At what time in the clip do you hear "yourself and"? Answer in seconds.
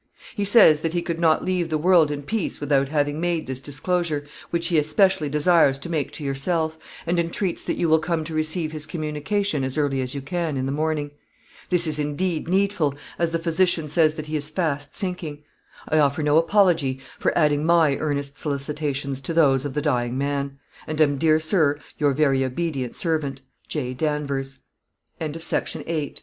6.23-7.19